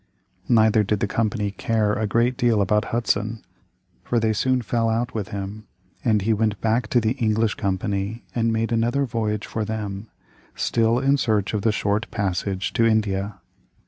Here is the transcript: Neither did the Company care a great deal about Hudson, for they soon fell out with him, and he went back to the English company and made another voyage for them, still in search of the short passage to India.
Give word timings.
Neither 0.49 0.81
did 0.81 0.99
the 0.99 1.05
Company 1.05 1.51
care 1.51 1.93
a 1.93 2.07
great 2.07 2.35
deal 2.35 2.59
about 2.59 2.85
Hudson, 2.85 3.45
for 4.03 4.19
they 4.19 4.33
soon 4.33 4.63
fell 4.63 4.89
out 4.89 5.13
with 5.13 5.27
him, 5.27 5.67
and 6.03 6.23
he 6.23 6.33
went 6.33 6.59
back 6.59 6.87
to 6.87 6.99
the 6.99 7.11
English 7.19 7.53
company 7.53 8.23
and 8.33 8.51
made 8.51 8.71
another 8.71 9.05
voyage 9.05 9.45
for 9.45 9.63
them, 9.63 10.07
still 10.55 10.97
in 10.97 11.17
search 11.17 11.53
of 11.53 11.61
the 11.61 11.71
short 11.71 12.09
passage 12.09 12.73
to 12.73 12.83
India. 12.83 13.37